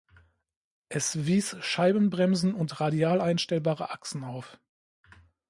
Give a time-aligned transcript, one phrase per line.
[0.89, 4.57] Es wies Scheibenbremsen und radial einstellbare Achsen auf.